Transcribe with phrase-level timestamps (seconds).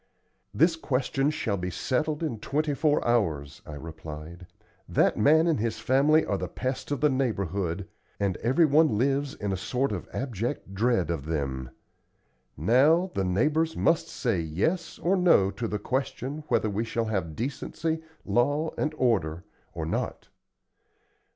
[0.51, 4.47] "This question shall be settled in twenty four hours!" I replied.
[4.89, 7.87] "That man and his family are the pest of the neighborhood,
[8.19, 11.69] and everyone lives in a sort of abject dread of them.
[12.57, 17.35] Now, the neighbors must say 'yes' or 'no' to the question whether we shall have
[17.35, 19.43] decency, law, and order,
[19.75, 20.29] or not.